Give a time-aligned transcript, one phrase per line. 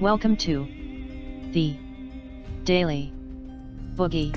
[0.00, 0.66] Welcome to
[1.52, 1.76] the
[2.64, 3.12] Daily
[3.94, 4.34] Boogie.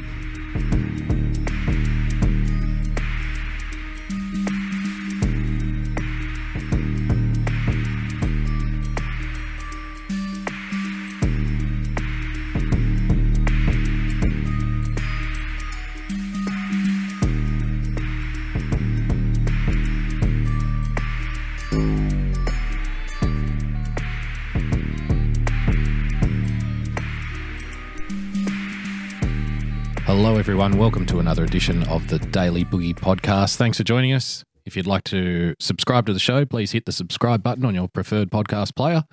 [30.47, 30.77] Everyone.
[30.77, 33.57] Welcome to another edition of the Daily Boogie Podcast.
[33.57, 34.45] Thanks for joining us.
[34.65, 37.89] If you'd like to subscribe to the show, please hit the subscribe button on your
[37.89, 39.03] preferred podcast player.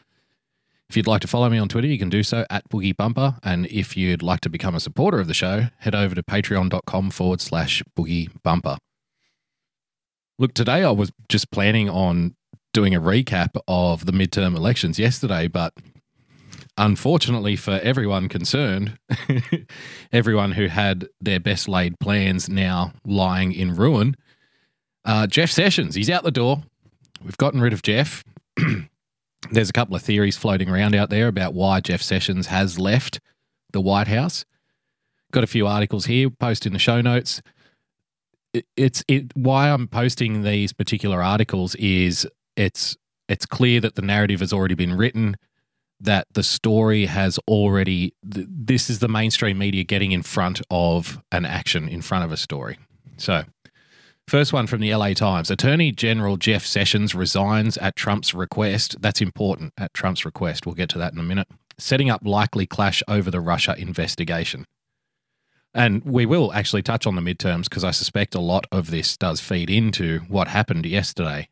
[0.89, 3.39] If you'd like to follow me on Twitter, you can do so at Boogie Bumper.
[3.43, 7.11] And if you'd like to become a supporter of the show, head over to patreon.com
[7.11, 8.79] forward slash Boogie Bumper.
[10.39, 12.37] Look, today I was just planning on
[12.73, 15.75] doing a recap of the midterm elections yesterday, but
[16.77, 18.99] unfortunately for everyone concerned,
[20.13, 24.17] everyone who had their best laid plans now lying in ruin,
[25.05, 26.63] uh, Jeff Sessions, he's out the door.
[27.23, 28.25] We've gotten rid of Jeff.
[29.51, 33.21] There's a couple of theories floating around out there about why Jeff Sessions has left
[33.73, 34.45] the White House.
[35.33, 37.43] Got a few articles here, post in the show notes.
[38.53, 42.97] It, it's it why I'm posting these particular articles is it's
[43.29, 45.37] it's clear that the narrative has already been written
[46.01, 51.23] that the story has already th- this is the mainstream media getting in front of
[51.33, 52.79] an action in front of a story.
[53.17, 53.45] So
[54.27, 55.51] first one from the la times.
[55.51, 59.01] Attorney general jeff sessions resigns at trump's request.
[59.01, 60.67] That's important at trump's request.
[60.67, 61.49] We'll get to that in a minute.
[61.79, 64.67] Setting up likely clash over the russia investigation.
[65.77, 69.17] And we will actually touch on the midterms because i suspect a lot of this
[69.17, 71.49] does feed into what happened yesterday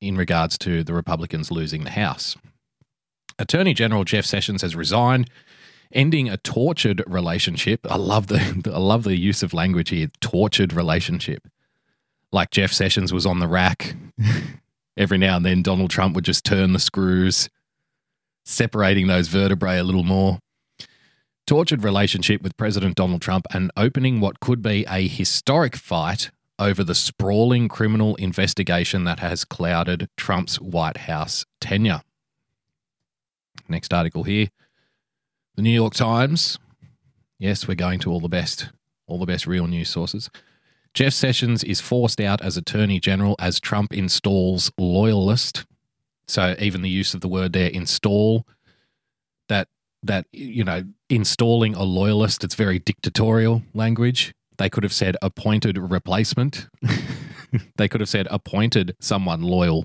[0.00, 2.36] in regards to the republicans losing the house
[3.38, 5.30] Attorney General Jeff Sessions has resigned,
[5.92, 7.80] ending a tortured relationship.
[7.90, 10.08] I love the I love the use of language here.
[10.20, 11.48] Tortured relationship.
[12.30, 13.94] Like Jeff Sessions was on the rack.
[14.96, 17.48] Every now and then Donald Trump would just turn the screws,
[18.44, 20.38] separating those vertebrae a little more.
[21.46, 26.84] Tortured relationship with President Donald Trump and opening what could be a historic fight over
[26.84, 32.02] the sprawling criminal investigation that has clouded Trump's White House tenure.
[33.68, 34.48] Next article here.
[35.56, 36.58] The New York Times.
[37.38, 38.70] Yes, we're going to all the best,
[39.06, 40.30] all the best real news sources.
[40.94, 45.64] Jeff Sessions is forced out as Attorney General as Trump installs loyalist.
[46.28, 48.46] So even the use of the word there, install,
[49.48, 49.68] that
[50.02, 54.34] that you know, installing a loyalist, it's very dictatorial language.
[54.58, 56.68] They could have said appointed replacement.
[57.76, 59.84] they could have said appointed someone loyal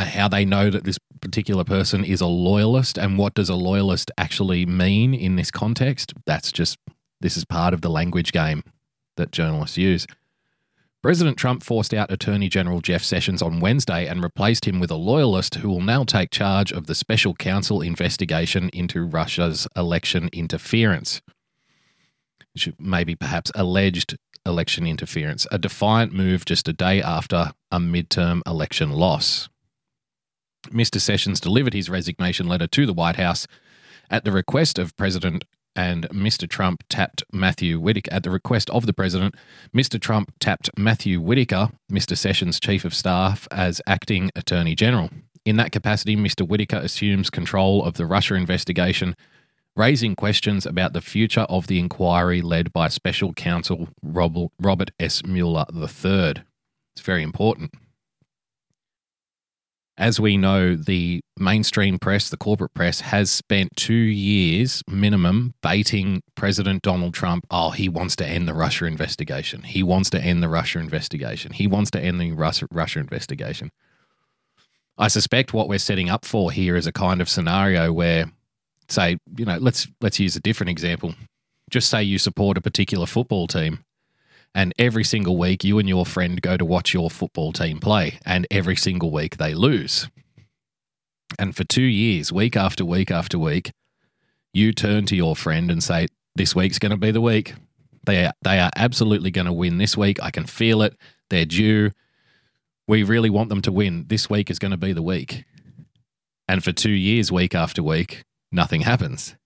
[0.00, 3.54] Uh, how they know that this particular person is a loyalist and what does a
[3.54, 6.14] loyalist actually mean in this context.
[6.24, 6.78] That's just,
[7.20, 8.62] this is part of the language game
[9.18, 10.06] that journalists use.
[11.02, 14.94] President Trump forced out Attorney General Jeff Sessions on Wednesday and replaced him with a
[14.96, 21.20] loyalist who will now take charge of the special counsel investigation into Russia's election interference.
[22.78, 28.92] Maybe perhaps alleged election interference, a defiant move just a day after a midterm election
[28.92, 29.50] loss.
[30.68, 31.00] Mr.
[31.00, 33.46] Sessions delivered his resignation letter to the White House
[34.10, 35.44] at the request of President
[35.76, 36.48] and Mr.
[36.48, 39.34] Trump tapped Matthew Whitaker at the request of the president.
[39.74, 40.00] Mr.
[40.00, 42.16] Trump tapped Matthew Whitaker, Mr.
[42.16, 45.10] Sessions' chief of staff, as acting attorney general.
[45.44, 46.46] In that capacity, Mr.
[46.46, 49.16] Whitaker assumes control of the Russia investigation,
[49.76, 55.24] raising questions about the future of the inquiry led by special counsel Robert S.
[55.24, 56.42] Mueller III.
[56.94, 57.72] It's very important
[60.00, 66.22] as we know, the mainstream press, the corporate press, has spent two years minimum baiting
[66.34, 67.46] President Donald Trump.
[67.50, 69.62] Oh, he wants to end the Russia investigation.
[69.62, 71.52] He wants to end the Russia investigation.
[71.52, 73.70] He wants to end the Russia, Russia investigation.
[74.96, 78.32] I suspect what we're setting up for here is a kind of scenario where,
[78.88, 81.14] say, you know, let's let's use a different example.
[81.70, 83.84] Just say you support a particular football team
[84.54, 88.18] and every single week, you and your friend go to watch your football team play,
[88.24, 90.08] and every single week they lose.
[91.38, 93.72] And for two years, week after week after week,
[94.52, 97.54] you turn to your friend and say, This week's going to be the week.
[98.06, 100.20] They are, they are absolutely going to win this week.
[100.22, 100.96] I can feel it.
[101.28, 101.90] They're due.
[102.88, 104.06] We really want them to win.
[104.08, 105.44] This week is going to be the week.
[106.48, 109.36] And for two years, week after week, nothing happens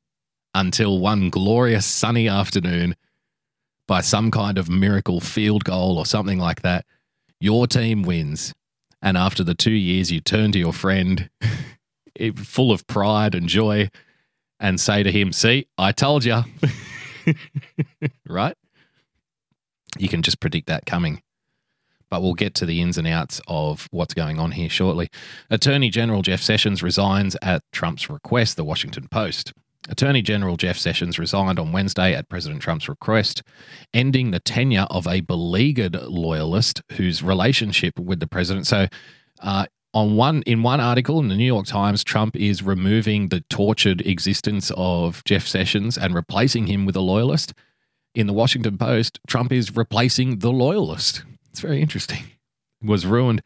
[0.54, 2.94] until one glorious sunny afternoon
[3.86, 6.86] by some kind of miracle field goal or something like that,
[7.40, 8.54] your team wins.
[9.02, 11.28] And after the two years, you turn to your friend
[12.36, 13.90] full of pride and joy
[14.58, 16.42] and say to him, See, I told you.
[18.28, 18.56] right?
[19.98, 21.22] You can just predict that coming.
[22.10, 25.08] But we'll get to the ins and outs of what's going on here shortly.
[25.50, 29.52] Attorney General Jeff Sessions resigns at Trump's request, the Washington Post.
[29.88, 33.42] Attorney General Jeff Sessions resigned on Wednesday at President Trump's request,
[33.92, 38.66] ending the tenure of a beleaguered loyalist whose relationship with the president.
[38.66, 38.86] So,
[39.40, 43.42] uh, on one in one article in the New York Times, Trump is removing the
[43.42, 47.54] tortured existence of Jeff Sessions and replacing him with a loyalist.
[48.14, 51.22] In the Washington Post, Trump is replacing the loyalist.
[51.50, 52.24] It's very interesting.
[52.82, 53.42] It Was ruined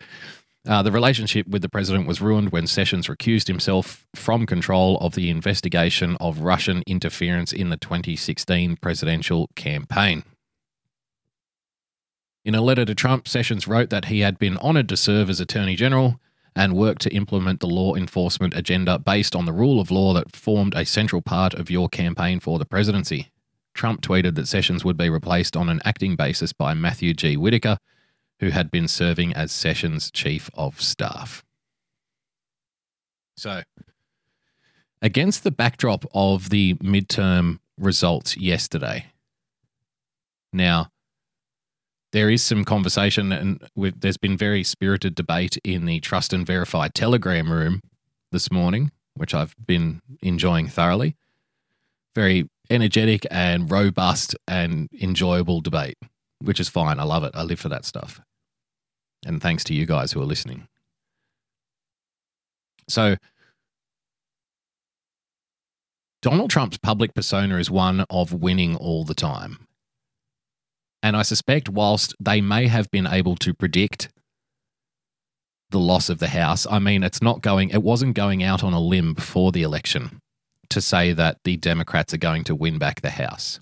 [0.66, 5.14] uh, the relationship with the president was ruined when Sessions recused himself from control of
[5.14, 10.24] the investigation of Russian interference in the 2016 presidential campaign.
[12.44, 15.40] In a letter to Trump, Sessions wrote that he had been honored to serve as
[15.40, 16.20] Attorney General
[16.56, 20.34] and work to implement the law enforcement agenda based on the rule of law that
[20.34, 23.30] formed a central part of your campaign for the presidency.
[23.74, 27.36] Trump tweeted that Sessions would be replaced on an acting basis by Matthew G.
[27.36, 27.78] Whitaker,
[28.40, 31.44] who had been serving as Sessions' chief of staff.
[33.36, 33.62] So,
[35.02, 39.06] against the backdrop of the midterm results yesterday,
[40.52, 40.90] now
[42.12, 46.88] there is some conversation, and there's been very spirited debate in the Trust and Verify
[46.88, 47.80] Telegram room
[48.32, 51.16] this morning, which I've been enjoying thoroughly.
[52.14, 55.98] Very energetic and robust and enjoyable debate,
[56.40, 56.98] which is fine.
[56.98, 57.32] I love it.
[57.34, 58.20] I live for that stuff.
[59.26, 60.68] And thanks to you guys who are listening.
[62.88, 63.16] So,
[66.22, 69.66] Donald Trump's public persona is one of winning all the time.
[71.02, 74.08] And I suspect, whilst they may have been able to predict
[75.70, 78.72] the loss of the House, I mean, it's not going, it wasn't going out on
[78.72, 80.20] a limb before the election
[80.70, 83.60] to say that the Democrats are going to win back the House.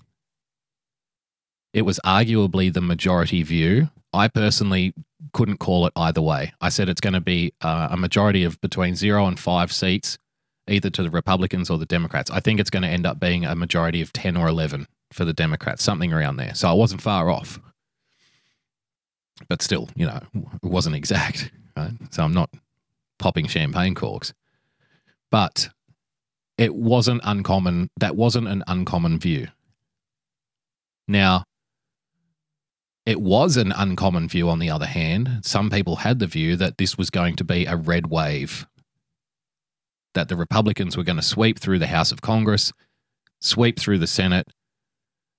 [1.73, 3.89] It was arguably the majority view.
[4.13, 4.93] I personally
[5.33, 6.53] couldn't call it either way.
[6.61, 10.17] I said it's going to be uh, a majority of between zero and five seats,
[10.67, 12.29] either to the Republicans or the Democrats.
[12.31, 15.25] I think it's going to end up being a majority of 10 or 11 for
[15.25, 16.53] the Democrats, something around there.
[16.53, 17.59] So I wasn't far off.
[19.47, 21.91] But still, you know, it wasn't exact, right?
[22.11, 22.49] So I'm not
[23.19, 24.33] popping champagne corks.
[25.29, 25.69] But
[26.57, 27.89] it wasn't uncommon.
[27.97, 29.47] That wasn't an uncommon view.
[31.07, 31.45] Now,
[33.07, 35.39] it was an uncommon view, on the other hand.
[35.41, 38.67] Some people had the view that this was going to be a red wave,
[40.13, 42.73] that the Republicans were going to sweep through the House of Congress,
[43.39, 44.49] sweep through the Senate,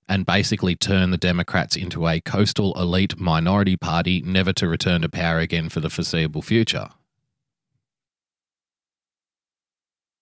[0.07, 5.09] and basically turn the Democrats into a coastal elite minority party never to return to
[5.09, 6.89] power again for the foreseeable future.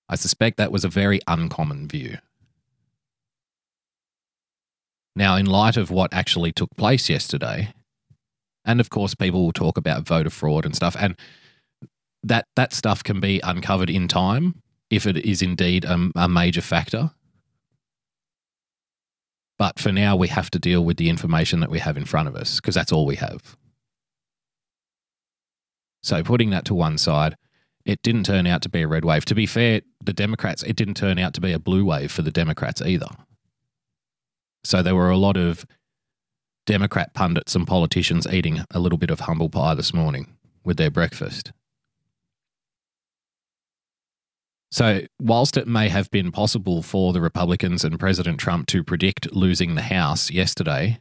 [0.09, 2.17] I suspect that was a very uncommon view.
[5.17, 7.73] Now, in light of what actually took place yesterday,
[8.63, 11.17] and of course, people will talk about voter fraud and stuff, and
[12.21, 14.61] that that stuff can be uncovered in time
[14.91, 17.09] if it is indeed a, a major factor.
[19.57, 22.27] But for now, we have to deal with the information that we have in front
[22.27, 23.57] of us because that's all we have.
[26.03, 27.37] So, putting that to one side,
[27.85, 29.25] it didn't turn out to be a red wave.
[29.25, 32.21] To be fair, the Democrats, it didn't turn out to be a blue wave for
[32.21, 33.09] the Democrats either.
[34.67, 35.65] So there were a lot of
[36.65, 40.91] Democrat pundits and politicians eating a little bit of humble pie this morning with their
[40.91, 41.53] breakfast.
[44.69, 49.33] So, whilst it may have been possible for the Republicans and President Trump to predict
[49.33, 50.99] losing the House yesterday,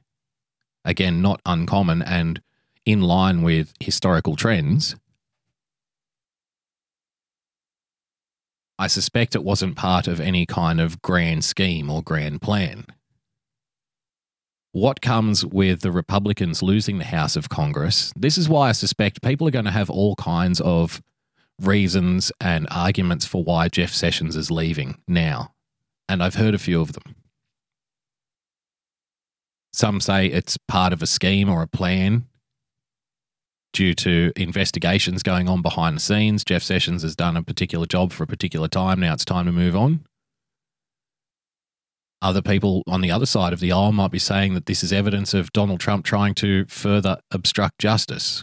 [0.85, 2.41] again, not uncommon and
[2.85, 4.95] in line with historical trends,
[8.79, 12.87] I suspect it wasn't part of any kind of grand scheme or grand plan
[14.77, 18.13] what comes with the Republicans losing the House of Congress.
[18.15, 21.01] This is why I suspect people are going to have all kinds of
[21.59, 25.55] reasons and arguments for why Jeff Sessions is leaving now.
[26.11, 27.15] And I've heard a few of them.
[29.73, 32.27] Some say it's part of a scheme or a plan
[33.73, 36.45] due to investigations going on behind the scenes.
[36.45, 39.01] Jeff Sessions has done a particular job for a particular time.
[39.01, 40.05] Now it's time to move on.
[42.27, 44.93] Other people on the other side of the aisle might be saying that this is
[44.93, 48.43] evidence of Donald Trump trying to further obstruct justice.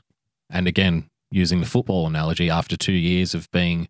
[0.49, 3.89] And again, using the football analogy, after two years of being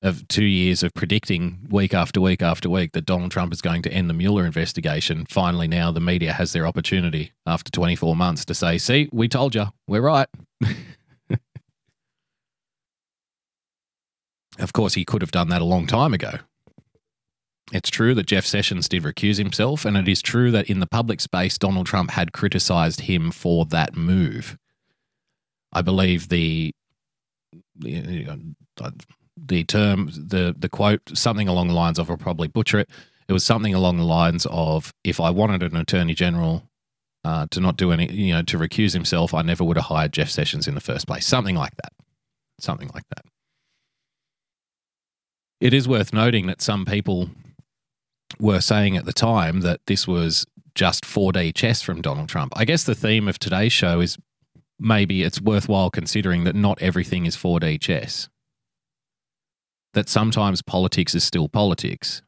[0.00, 3.82] of two years of predicting week after week after week that Donald Trump is going
[3.82, 8.46] to end the Mueller investigation, finally now the media has their opportunity after 24 months
[8.46, 10.28] to say, see, we told you, we're right.
[14.58, 16.38] Of course, he could have done that a long time ago.
[17.72, 20.86] It's true that Jeff Sessions did recuse himself, and it is true that in the
[20.86, 24.58] public space, Donald Trump had criticized him for that move.
[25.72, 26.72] I believe the
[27.76, 28.54] the,
[29.36, 32.90] the term, the the quote, something along the lines of, I'll probably butcher it.
[33.28, 36.68] It was something along the lines of, "If I wanted an attorney general
[37.24, 40.12] uh, to not do any, you know, to recuse himself, I never would have hired
[40.12, 41.92] Jeff Sessions in the first place." Something like that.
[42.60, 43.24] Something like that.
[45.60, 47.30] It is worth noting that some people
[48.38, 52.52] were saying at the time that this was just 4D chess from Donald Trump.
[52.56, 54.18] I guess the theme of today's show is
[54.78, 58.28] maybe it's worthwhile considering that not everything is 4D chess.
[59.92, 62.22] That sometimes politics is still politics.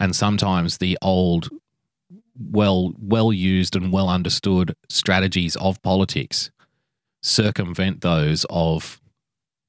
[0.00, 1.50] And sometimes the old,
[2.38, 6.50] well, well used and well understood strategies of politics
[7.22, 9.00] circumvent those of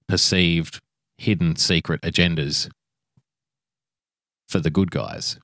[0.07, 0.79] perceived
[1.17, 2.69] hidden secret agendas
[4.47, 5.39] for the good guys.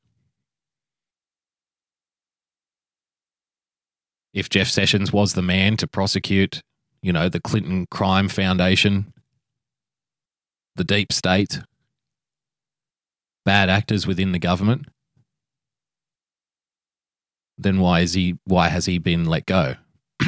[4.34, 6.62] If Jeff Sessions was the man to prosecute,
[7.02, 9.14] you know, the Clinton Crime Foundation,
[10.76, 11.60] the deep state,
[13.46, 14.88] bad actors within the government,
[17.58, 19.76] then why is he why has he been let go?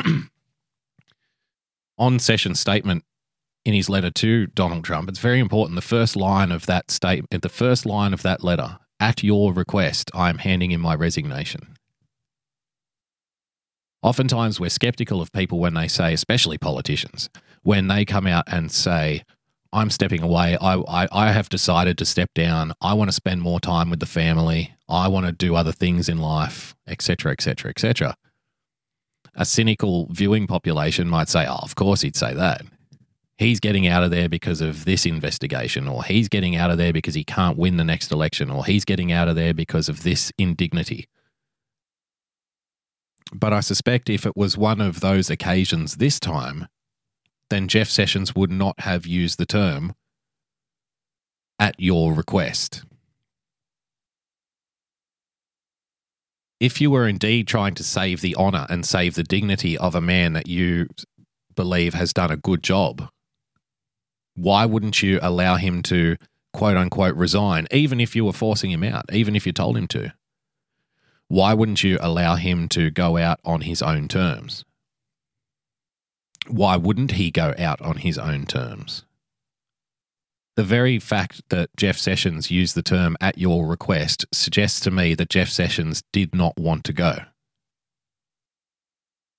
[1.97, 3.03] On Sessions' statement
[3.65, 5.75] in his letter to Donald Trump, it's very important.
[5.75, 10.11] The first line of that statement, the first line of that letter, at your request,
[10.13, 11.75] I am handing in my resignation.
[14.03, 17.27] Oftentimes, we're skeptical of people when they say, especially politicians,
[17.63, 19.23] when they come out and say,
[19.73, 20.55] I'm stepping away.
[20.61, 22.73] I, I, I have decided to step down.
[22.79, 24.73] I want to spend more time with the family.
[24.87, 28.15] I want to do other things in life, etc., etc., etc.
[29.33, 32.61] A cynical viewing population might say, "Oh, of course he'd say that
[33.37, 36.93] he's getting out of there because of this investigation, or he's getting out of there
[36.93, 40.03] because he can't win the next election, or he's getting out of there because of
[40.03, 41.07] this indignity.
[43.33, 46.67] But I suspect if it was one of those occasions this time,
[47.49, 49.95] then Jeff Sessions would not have used the term
[51.59, 52.83] at your request.
[56.59, 60.01] If you were indeed trying to save the honour and save the dignity of a
[60.01, 60.87] man that you
[61.55, 63.09] believe has done a good job,
[64.35, 66.17] why wouldn't you allow him to
[66.53, 69.87] quote unquote resign, even if you were forcing him out, even if you told him
[69.87, 70.13] to?
[71.27, 74.63] Why wouldn't you allow him to go out on his own terms?
[76.47, 79.03] Why wouldn't he go out on his own terms?
[80.55, 85.15] The very fact that Jeff Sessions used the term at your request suggests to me
[85.15, 87.17] that Jeff Sessions did not want to go.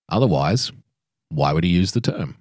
[0.08, 0.72] Otherwise,
[1.30, 2.36] why would he use the term?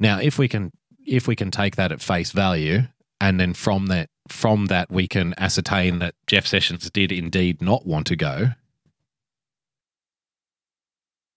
[0.00, 0.70] Now, if we can
[1.06, 2.82] if we can take that at face value,
[3.20, 7.86] and then from that from that we can ascertain that Jeff Sessions did indeed not
[7.86, 8.48] want to go,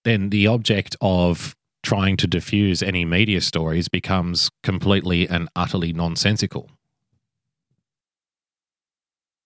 [0.03, 6.69] then the object of trying to diffuse any media stories becomes completely and utterly nonsensical.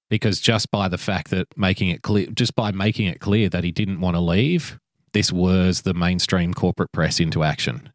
[0.09, 3.63] Because just by the fact that making it clear, just by making it clear that
[3.63, 4.79] he didn't want to leave,
[5.13, 7.91] this whirs the mainstream corporate press into action.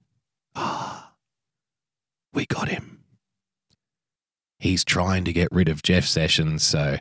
[2.33, 3.01] We got him.
[4.59, 6.99] He's trying to get rid of Jeff Sessions, so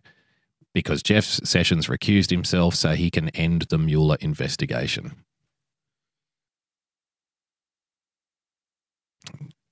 [0.73, 5.23] because Jeff Sessions recused himself so he can end the Mueller investigation.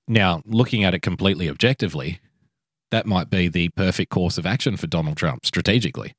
[0.08, 2.20] Now, looking at it completely objectively,
[2.92, 6.14] that might be the perfect course of action for Donald Trump strategically.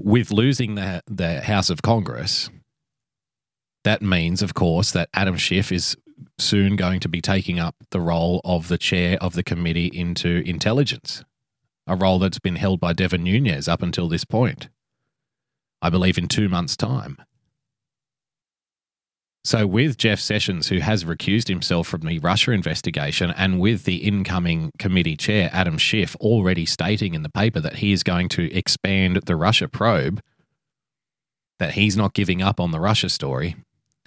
[0.00, 2.48] With losing the, the House of Congress,
[3.84, 5.96] that means, of course, that Adam Schiff is
[6.38, 10.42] soon going to be taking up the role of the chair of the committee into
[10.46, 11.24] intelligence,
[11.86, 14.68] a role that's been held by Devin Nunes up until this point.
[15.82, 17.18] I believe in two months' time.
[19.42, 23.96] So, with Jeff Sessions, who has recused himself from the Russia investigation, and with the
[23.96, 28.52] incoming committee chair, Adam Schiff, already stating in the paper that he is going to
[28.54, 30.20] expand the Russia probe,
[31.58, 33.56] that he's not giving up on the Russia story,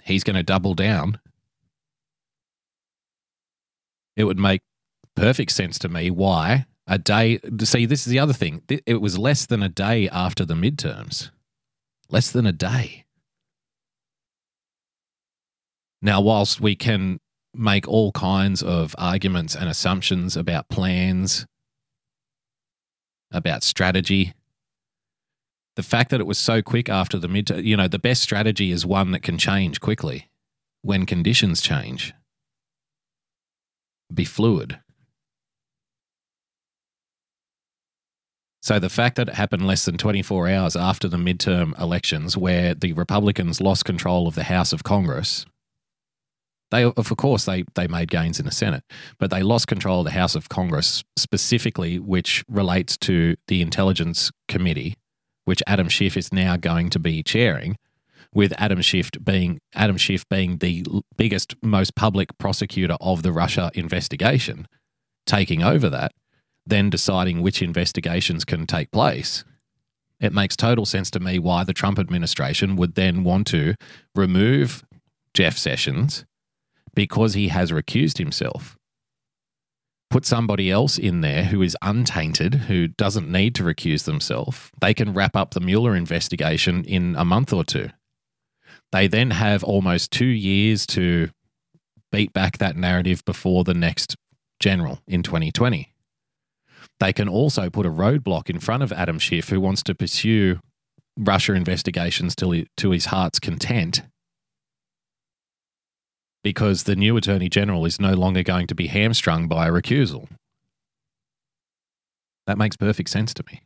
[0.04, 1.18] he's going to double down
[4.16, 4.62] it would make
[5.14, 7.38] perfect sense to me why a day.
[7.60, 8.62] See, this is the other thing.
[8.68, 11.30] It was less than a day after the midterms.
[12.10, 13.04] Less than a day.
[16.02, 17.18] Now, whilst we can
[17.54, 21.46] make all kinds of arguments and assumptions about plans,
[23.32, 24.34] about strategy,
[25.76, 28.70] The fact that it was so quick after the mid, you know, the best strategy
[28.70, 30.30] is one that can change quickly
[30.82, 32.14] when conditions change.
[34.12, 34.80] Be fluid.
[38.64, 42.74] So the fact that it happened less than 24 hours after the midterm elections, where
[42.74, 45.44] the Republicans lost control of the House of Congress,
[46.70, 48.82] they of course they they made gains in the Senate,
[49.18, 54.32] but they lost control of the House of Congress specifically, which relates to the Intelligence
[54.48, 54.96] Committee,
[55.44, 57.76] which Adam Schiff is now going to be chairing,
[58.34, 60.84] with Adam Schiff being Adam Schiff being the
[61.16, 64.66] biggest, most public prosecutor of the Russia investigation,
[65.26, 66.12] taking over that
[66.66, 69.44] then deciding which investigations can take place.
[70.20, 73.74] It makes total sense to me why the Trump administration would then want to
[74.14, 74.84] remove
[75.34, 76.24] Jeff Sessions
[76.94, 78.76] because he has recused himself.
[80.08, 84.70] Put somebody else in there who is untainted, who doesn't need to recuse themselves.
[84.80, 87.90] They can wrap up the Mueller investigation in a month or two.
[88.94, 91.30] They then have almost two years to
[92.12, 94.14] beat back that narrative before the next
[94.60, 95.92] general in 2020.
[97.00, 100.60] They can also put a roadblock in front of Adam Schiff, who wants to pursue
[101.18, 104.02] Russia investigations to, his heart's content,
[106.44, 110.28] because the new Attorney General is no longer going to be hamstrung by a recusal.
[112.46, 113.62] That makes perfect sense to me.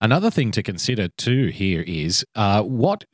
[0.00, 3.04] Another thing to consider too here is uh, what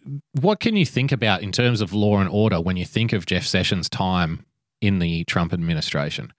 [0.40, 3.24] what can you think about in terms of law and order when you think of
[3.24, 4.44] Jeff Sessions' time
[4.82, 6.32] in the Trump administration?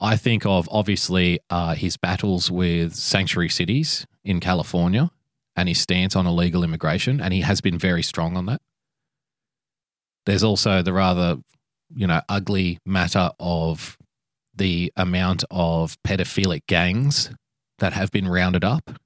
[0.00, 5.10] I think of obviously uh, his battles with sanctuary cities in California
[5.54, 8.60] and his stance on illegal immigration, and he has been very strong on that.
[10.26, 11.36] There's also the rather,
[11.94, 13.96] you know, ugly matter of
[14.52, 17.30] the amount of pedophilic gangs
[17.78, 18.98] that have been rounded up.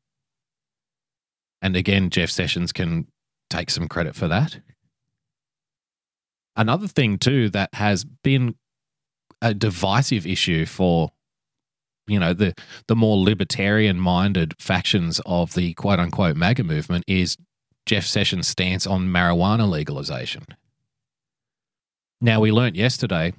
[1.63, 3.07] And again, Jeff Sessions can
[3.49, 4.61] take some credit for that.
[6.57, 8.55] Another thing, too, that has been
[9.43, 11.11] a divisive issue for
[12.07, 12.55] you know the
[12.89, 17.37] the more libertarian minded factions of the quote unquote MAGA movement is
[17.87, 20.45] Jeff Sessions' stance on marijuana legalization.
[22.21, 23.33] Now we learnt yesterday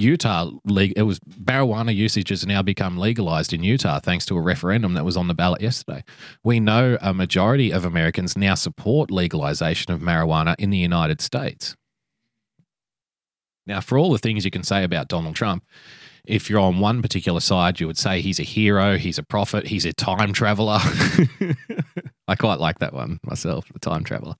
[0.00, 0.92] Utah league.
[0.96, 5.04] it was marijuana usage has now become legalized in Utah thanks to a referendum that
[5.04, 6.02] was on the ballot yesterday.
[6.42, 11.76] We know a majority of Americans now support legalization of marijuana in the United States.
[13.66, 15.64] Now, for all the things you can say about Donald Trump,
[16.24, 19.66] if you're on one particular side, you would say he's a hero, he's a prophet,
[19.66, 20.78] he's a time traveler.
[22.28, 24.36] I quite like that one myself, the time traveler.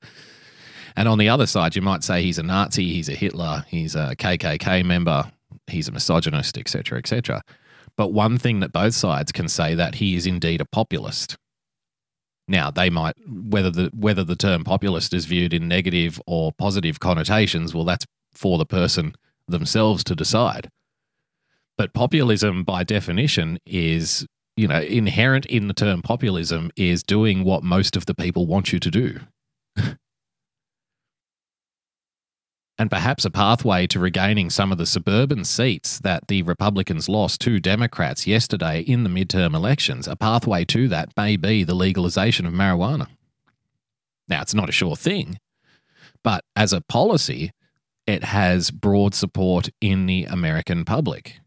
[0.97, 3.95] And on the other side, you might say he's a Nazi, he's a Hitler, he's
[3.95, 5.31] a KKK member,
[5.71, 7.43] he's a misogynist, etc., etc.
[7.97, 11.37] But one thing that both sides can say that he is indeed a populist.
[12.49, 16.99] Now they might whether the whether the term populist is viewed in negative or positive
[16.99, 17.75] connotations.
[17.75, 19.15] Well, that's for the person
[19.47, 20.71] themselves to decide.
[21.77, 27.63] But populism, by definition, is, you know, inherent in the term populism is doing what
[27.63, 29.21] most of the people want you to do.
[32.81, 37.39] And perhaps a pathway to regaining some of the suburban seats that the Republicans lost
[37.39, 42.47] to Democrats yesterday in the midterm elections, a pathway to that may be the legalization
[42.47, 43.07] of marijuana.
[44.29, 45.39] Now, it's not a sure thing,
[46.25, 47.53] but as a policy,
[48.07, 51.39] it has broad support in the American public.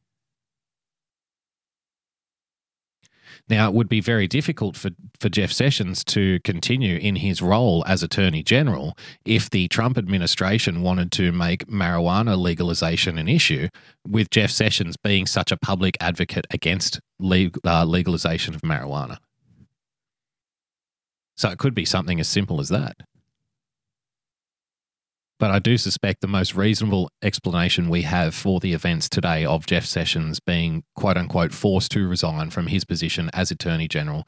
[3.49, 7.84] Now, it would be very difficult for, for Jeff Sessions to continue in his role
[7.86, 13.67] as Attorney General if the Trump administration wanted to make marijuana legalization an issue,
[14.08, 19.17] with Jeff Sessions being such a public advocate against uh, legalization of marijuana.
[21.36, 22.95] So it could be something as simple as that.
[25.39, 29.65] But I do suspect the most reasonable explanation we have for the events today of
[29.65, 34.28] Jeff Sessions being quote unquote forced to resign from his position as Attorney General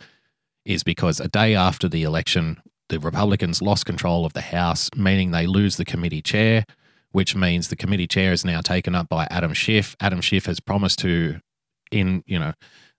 [0.65, 2.57] is because a day after the election,
[2.89, 6.65] the Republicans lost control of the House, meaning they lose the committee chair,
[7.11, 9.95] which means the committee chair is now taken up by Adam Schiff.
[9.99, 11.39] Adam Schiff has promised to,
[11.91, 12.53] in you know,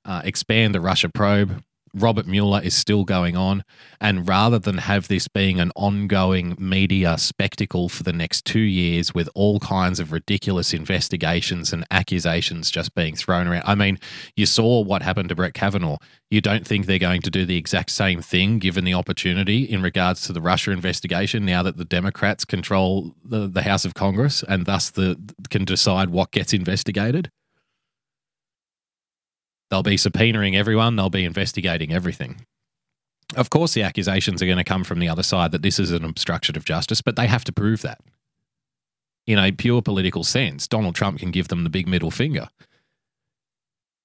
[0.05, 1.63] uh, expand the Russia probe
[1.97, 3.65] Robert Mueller is still going on.
[4.01, 9.15] And rather than have this being an ongoing media spectacle for the next two years
[9.15, 13.99] with all kinds of ridiculous investigations and accusations just being thrown around, I mean,
[14.37, 15.97] you saw what happened to Brett Kavanaugh.
[16.31, 19.81] You don't think they're going to do the exact same thing given the opportunity in
[19.81, 24.43] regards to the Russia investigation now that the Democrats control the, the House of Congress
[24.43, 27.31] and thus the, can decide what gets investigated?
[29.71, 32.47] They'll be subpoenaing everyone, they'll be investigating everything.
[33.35, 35.91] Of course, the accusations are going to come from the other side that this is
[35.91, 38.01] an obstruction of justice, but they have to prove that.
[39.27, 42.49] In a pure political sense, Donald Trump can give them the big middle finger.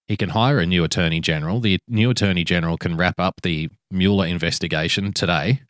[0.08, 1.60] He can hire a new attorney general.
[1.60, 5.62] The new attorney general can wrap up the Mueller investigation today.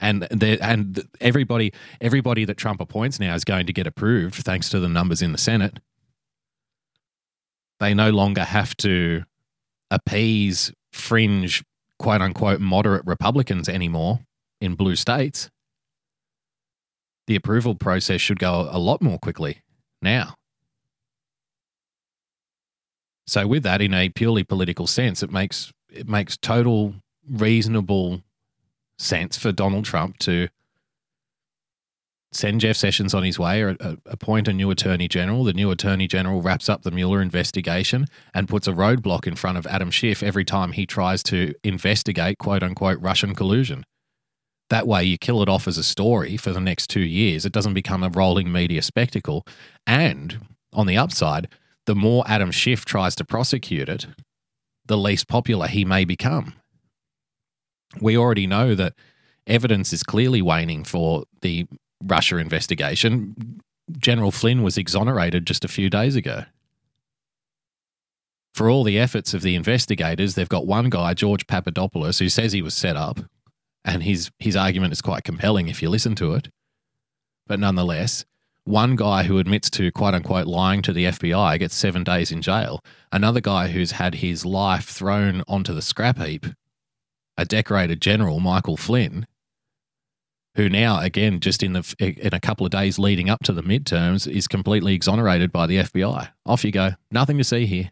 [0.00, 0.26] And
[0.60, 4.88] and everybody everybody that Trump appoints now is going to get approved thanks to the
[4.88, 5.78] numbers in the Senate.
[7.82, 9.24] They no longer have to
[9.90, 11.64] appease fringe
[11.98, 14.20] quote unquote moderate Republicans anymore
[14.60, 15.50] in blue states.
[17.26, 19.62] The approval process should go a lot more quickly
[20.00, 20.36] now.
[23.26, 26.94] So with that, in a purely political sense, it makes it makes total
[27.28, 28.22] reasonable
[28.96, 30.46] sense for Donald Trump to
[32.32, 35.44] send Jeff Sessions on his way or uh, appoint a new attorney general.
[35.44, 39.58] The new attorney general wraps up the Mueller investigation and puts a roadblock in front
[39.58, 43.84] of Adam Schiff every time he tries to investigate quote unquote Russian collusion.
[44.70, 47.44] That way, you kill it off as a story for the next two years.
[47.44, 49.46] It doesn't become a rolling media spectacle.
[49.86, 51.48] And on the upside,
[51.84, 54.06] the more Adam Schiff tries to prosecute it,
[54.86, 56.54] the least popular he may become.
[58.00, 58.94] We already know that
[59.46, 61.66] evidence is clearly waning for the
[62.04, 63.60] Russia investigation.
[63.98, 66.44] General Flynn was exonerated just a few days ago.
[68.54, 72.52] For all the efforts of the investigators, they've got one guy, George Papadopoulos, who says
[72.52, 73.20] he was set up,
[73.84, 76.48] and his, his argument is quite compelling if you listen to it.
[77.46, 78.24] But nonetheless,
[78.64, 82.42] one guy who admits to quote unquote lying to the FBI gets seven days in
[82.42, 82.80] jail.
[83.10, 86.46] Another guy who's had his life thrown onto the scrap heap,
[87.36, 89.26] a decorated general, Michael Flynn,
[90.54, 93.62] who now, again, just in the in a couple of days leading up to the
[93.62, 96.30] midterms, is completely exonerated by the FBI.
[96.44, 96.92] Off you go.
[97.10, 97.90] Nothing to see here.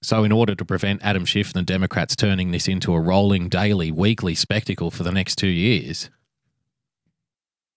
[0.00, 3.48] So, in order to prevent Adam Schiff and the Democrats turning this into a rolling
[3.48, 6.08] daily, weekly spectacle for the next two years,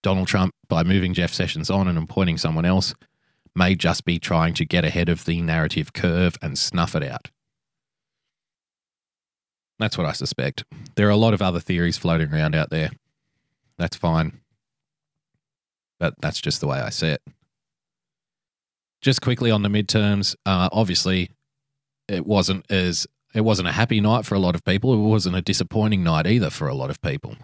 [0.04, 2.94] Donald Trump, by moving Jeff Sessions on and appointing someone else,
[3.56, 7.30] may just be trying to get ahead of the narrative curve and snuff it out.
[9.82, 10.62] That's what I suspect.
[10.94, 12.90] There are a lot of other theories floating around out there.
[13.78, 14.40] That's fine.
[15.98, 17.22] But that's just the way I see it.
[19.00, 21.30] Just quickly on the midterms, uh, obviously,
[22.06, 24.94] it wasn't as it wasn't a happy night for a lot of people.
[24.94, 27.34] It wasn't a disappointing night either for a lot of people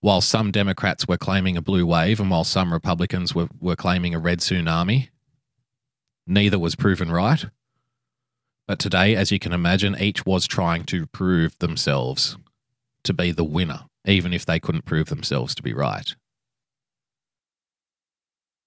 [0.00, 4.14] while some Democrats were claiming a blue wave and while some Republicans were, were claiming
[4.14, 5.10] a red tsunami,
[6.26, 7.44] neither was proven right.
[8.70, 12.36] But today, as you can imagine, each was trying to prove themselves
[13.02, 16.14] to be the winner, even if they couldn't prove themselves to be right.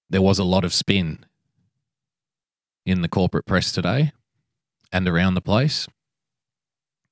[0.09, 1.25] There was a lot of spin
[2.85, 4.11] in the corporate press today
[4.91, 5.87] and around the place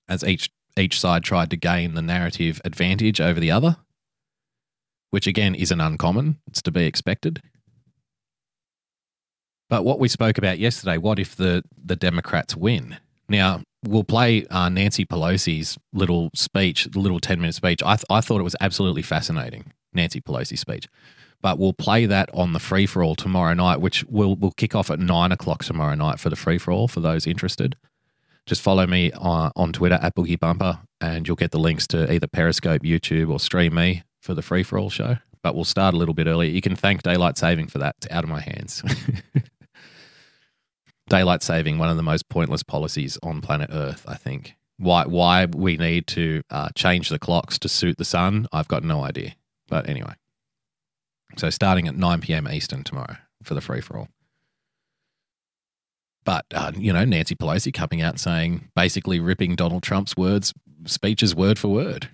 [0.10, 3.78] as each each side tried to gain the narrative advantage over the other
[5.12, 6.40] which again isn't uncommon.
[6.48, 7.42] It's to be expected.
[9.72, 12.98] But what we spoke about yesterday, what if the, the Democrats win?
[13.30, 17.82] Now, we'll play uh, Nancy Pelosi's little speech, the little 10 minute speech.
[17.82, 20.90] I, th- I thought it was absolutely fascinating, Nancy Pelosi's speech.
[21.42, 24.76] But we'll play that on the free for all tomorrow night, which will will kick
[24.76, 27.78] off at nine o'clock tomorrow night for the free for all for those interested.
[28.46, 31.88] Just follow me on, uh, on Twitter at Boogie Bumper, and you'll get the links
[31.88, 35.64] to either Periscope, YouTube, or Stream Me for the free for all show, but we'll
[35.64, 36.52] start a little bit earlier.
[36.52, 37.96] You can thank daylight saving for that.
[38.00, 38.84] It's out of my hands.
[41.12, 44.56] daylight saving, one of the most pointless policies on planet Earth, I think.
[44.78, 48.84] Why why we need to uh, change the clocks to suit the sun, I've got
[48.84, 49.36] no idea.
[49.68, 50.14] But anyway,
[51.38, 52.48] so starting at 9 p.m.
[52.48, 54.08] Eastern tomorrow for the free for all.
[56.24, 60.54] But, uh, you know, Nancy Pelosi coming out saying, basically ripping Donald Trump's words,
[60.86, 62.10] speeches word for word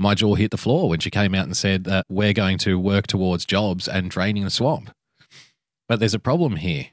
[0.00, 2.78] my jaw hit the floor when she came out and said that we're going to
[2.78, 4.90] work towards jobs and draining the swamp.
[5.88, 6.86] But there's a problem here.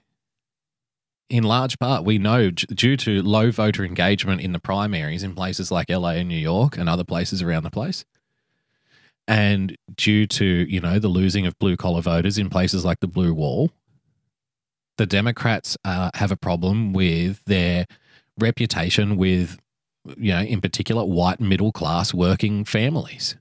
[1.29, 5.71] In large part, we know due to low voter engagement in the primaries in places
[5.71, 8.05] like LA and New York and other places around the place,
[9.27, 13.07] and due to, you know, the losing of blue collar voters in places like the
[13.07, 13.71] Blue Wall,
[14.97, 17.87] the Democrats uh, have a problem with their
[18.39, 19.57] reputation with
[20.17, 23.35] you know, in particular, white middle class working families.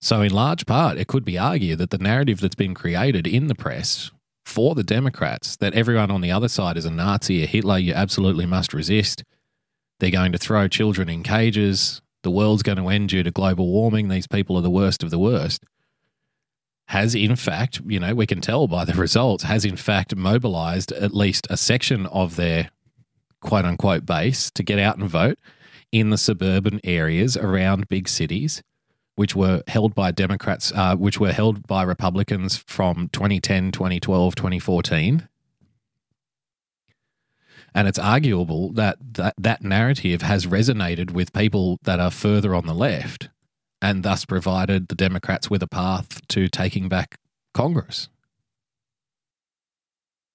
[0.00, 3.46] So, in large part, it could be argued that the narrative that's been created in
[3.46, 4.10] the press
[4.46, 7.92] for the Democrats that everyone on the other side is a Nazi, a Hitler, you
[7.92, 9.24] absolutely must resist.
[9.98, 12.00] They're going to throw children in cages.
[12.22, 14.06] The world's going to end due to global warming.
[14.06, 15.64] These people are the worst of the worst.
[16.86, 20.92] has in fact, you know, we can tell by the results, has in fact mobilized
[20.92, 22.70] at least a section of their
[23.40, 25.40] quote unquote base to get out and vote
[25.90, 28.62] in the suburban areas around big cities,
[29.16, 35.28] which were held by Democrats, uh, which were held by Republicans from 2010, 2012, 2014.
[37.74, 42.66] And it's arguable that, that that narrative has resonated with people that are further on
[42.66, 43.28] the left
[43.82, 47.18] and thus provided the Democrats with a path to taking back
[47.52, 48.08] Congress.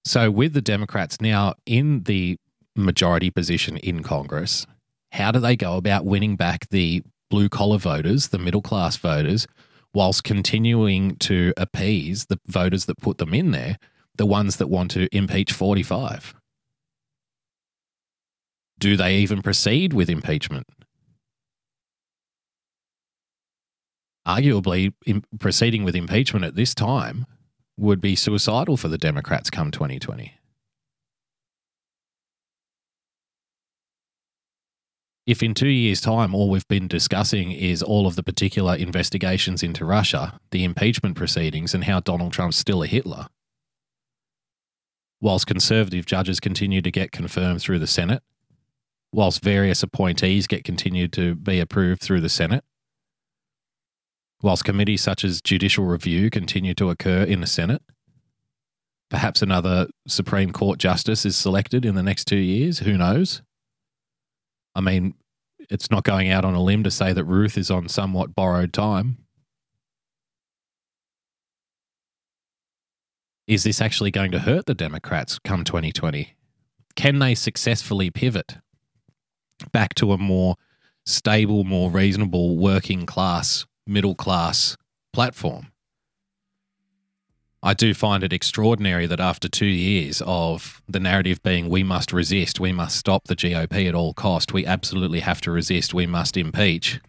[0.04, 2.36] So, with the Democrats now in the
[2.74, 4.66] majority position in Congress,
[5.12, 9.46] how do they go about winning back the blue collar voters, the middle class voters,
[9.94, 13.78] whilst continuing to appease the voters that put them in there,
[14.16, 16.34] the ones that want to impeach 45?
[18.78, 20.66] Do they even proceed with impeachment?
[24.26, 27.26] arguably in proceeding with impeachment at this time
[27.76, 30.34] would be suicidal for the Democrats come 2020.
[35.24, 39.62] If in two years' time all we've been discussing is all of the particular investigations
[39.62, 43.28] into Russia, the impeachment proceedings, and how Donald Trump's still a Hitler,
[45.20, 48.22] whilst conservative judges continue to get confirmed through the Senate,
[49.12, 52.64] whilst various appointees get continued to be approved through the Senate,
[54.42, 57.82] whilst committees such as judicial review continue to occur in the Senate.
[59.08, 62.80] Perhaps another Supreme Court justice is selected in the next two years.
[62.80, 63.42] Who knows?
[64.74, 65.14] I mean,
[65.70, 68.72] it's not going out on a limb to say that Ruth is on somewhat borrowed
[68.72, 69.18] time.
[73.46, 76.34] Is this actually going to hurt the Democrats come 2020?
[76.94, 78.56] Can they successfully pivot
[79.72, 80.56] back to a more
[81.04, 84.76] stable, more reasonable working class middle class
[85.12, 85.71] platform.
[87.62, 92.12] I do find it extraordinary that after two years of the narrative being we must
[92.12, 96.06] resist, we must stop the GOP at all cost, we absolutely have to resist, we
[96.06, 97.00] must impeach,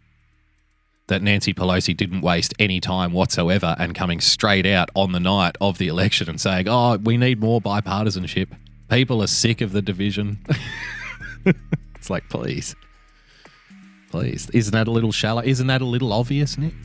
[1.08, 5.56] that Nancy Pelosi didn't waste any time whatsoever and coming straight out on the night
[5.60, 8.50] of the election and saying, oh, we need more bipartisanship.
[8.90, 10.46] People are sick of the division.
[11.96, 12.76] it's like, please
[14.14, 14.48] please.
[14.52, 15.42] Isn't that a little shallow?
[15.42, 16.76] Isn't that a little obvious, Nick?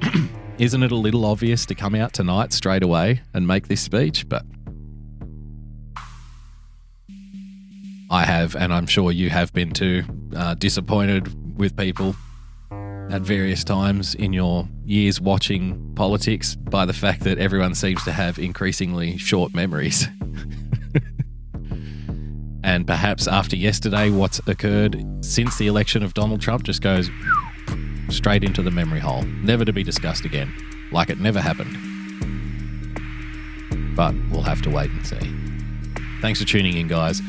[0.56, 4.28] Isn't it a little obvious to come out tonight straight away and make this speech?
[4.28, 4.44] But
[8.08, 10.04] I have, and I'm sure you have been too,
[10.36, 12.14] uh, disappointed with people
[12.70, 18.12] at various times in your years watching politics by the fact that everyone seems to
[18.12, 20.06] have increasingly short memories.
[22.64, 27.10] And perhaps after yesterday, what's occurred since the election of Donald Trump just goes
[28.08, 30.52] straight into the memory hole, never to be discussed again,
[30.92, 31.76] like it never happened.
[33.96, 35.34] But we'll have to wait and see.
[36.20, 37.20] Thanks for tuning in, guys.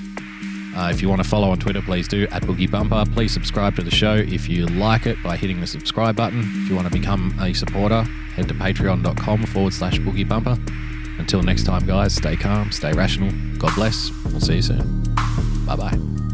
[0.75, 3.05] Uh, if you want to follow on Twitter, please do at Boogie Bumper.
[3.13, 6.41] Please subscribe to the show if you like it by hitting the subscribe button.
[6.41, 8.03] If you want to become a supporter,
[8.35, 10.57] head to patreon.com forward slash Boogie Bumper.
[11.17, 13.31] Until next time, guys, stay calm, stay rational.
[13.57, 14.11] God bless.
[14.25, 15.03] We'll see you soon.
[15.65, 16.24] Bye bye.